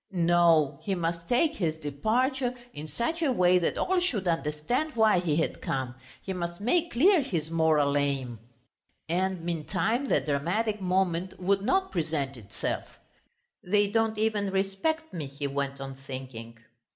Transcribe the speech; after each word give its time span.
No, 0.11 0.79
he 0.81 0.95
must 0.95 1.29
take 1.29 1.53
his 1.57 1.75
departure 1.75 2.55
in 2.73 2.87
such 2.87 3.21
a 3.21 3.31
way 3.31 3.59
that 3.59 3.77
all 3.77 3.99
should 3.99 4.27
understand 4.27 4.95
why 4.95 5.19
he 5.19 5.35
had 5.35 5.61
come, 5.61 5.93
he 6.23 6.33
must 6.33 6.59
make 6.59 6.91
clear 6.93 7.21
his 7.21 7.51
moral 7.51 7.95
aim.... 7.95 8.39
And 9.07 9.43
meantime 9.43 10.07
the 10.07 10.19
dramatic 10.19 10.81
moment 10.81 11.39
would 11.39 11.61
not 11.61 11.91
present 11.91 12.35
itself. 12.35 12.97
"They 13.63 13.85
don't 13.91 14.17
even 14.17 14.49
respect 14.49 15.13
me," 15.13 15.27
he 15.27 15.45
went 15.45 15.79
on, 15.79 15.93
thinking. 15.93 16.57